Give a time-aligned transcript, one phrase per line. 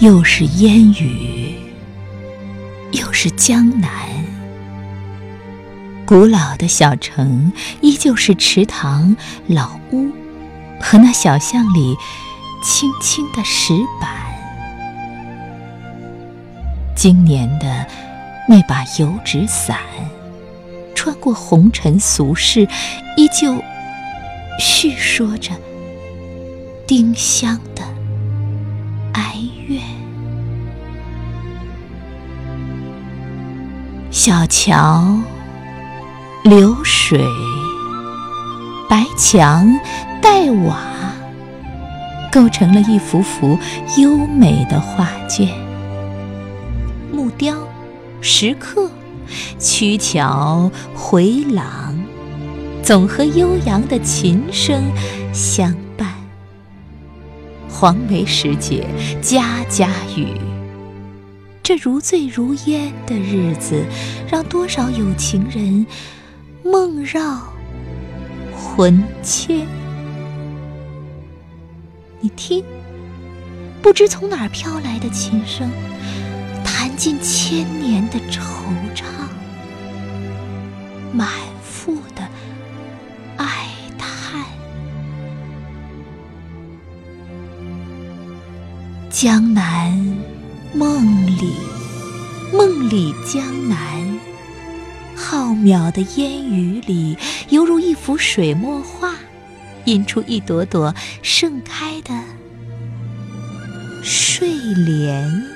[0.00, 1.54] 又是烟雨，
[2.92, 3.90] 又是江南。
[6.04, 10.10] 古老的小城依旧是池塘、老屋
[10.80, 11.96] 和那小巷里
[12.62, 14.10] 青青的石板。
[16.96, 17.86] 今年的
[18.48, 19.78] 那把油纸伞，
[20.94, 22.68] 穿过红尘俗世，
[23.16, 23.62] 依旧
[24.58, 25.52] 叙说着
[26.86, 27.82] 丁香的
[29.74, 29.80] 月。
[34.10, 35.18] 小桥。
[36.44, 37.24] 流水，
[38.86, 39.66] 白墙
[40.20, 40.76] 黛瓦，
[42.30, 43.58] 构成了一幅幅
[43.96, 45.48] 优美的画卷。
[47.10, 47.56] 木雕、
[48.20, 48.90] 石刻、
[49.58, 51.98] 曲桥、回廊，
[52.82, 54.82] 总和悠扬的琴声
[55.32, 55.74] 相。
[57.76, 58.86] 黄梅时节，
[59.20, 60.28] 家家雨。
[61.60, 63.84] 这如醉如烟的日子，
[64.30, 65.84] 让多少有情人。
[66.62, 67.42] 梦绕
[68.54, 69.66] 魂牵，
[72.20, 72.64] 你听，
[73.82, 75.68] 不知从哪儿飘来的琴声，
[76.64, 78.40] 弹尽千年的惆
[78.94, 79.04] 怅，
[81.12, 81.28] 满
[89.16, 89.96] 江南
[90.74, 91.54] 梦里，
[92.52, 93.78] 梦里江南。
[95.14, 97.16] 浩渺的烟雨里，
[97.48, 99.14] 犹如一幅水墨画，
[99.84, 102.12] 印出一朵朵盛开的
[104.02, 104.48] 睡
[104.84, 105.46] 莲。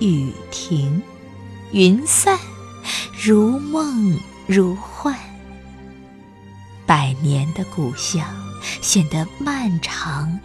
[0.00, 1.02] 雨停，
[1.72, 2.38] 云散，
[3.22, 5.14] 如梦如幻。
[6.86, 8.26] 百年的故乡
[8.80, 10.40] 显得漫长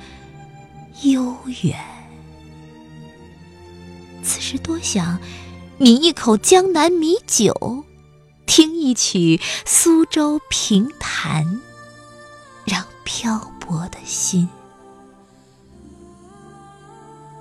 [1.04, 1.78] 悠远。
[4.24, 5.20] 此时多想。
[5.80, 7.84] 抿一口江南米酒，
[8.48, 11.62] 听一曲苏州评弹，
[12.66, 14.50] 让漂泊的心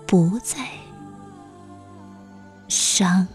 [0.07, 0.69] 不再
[2.69, 3.27] 伤。